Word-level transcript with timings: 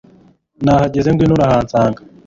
nahageze 0.63 1.09
ngwino 1.11 1.33
urahansanga 1.35 1.99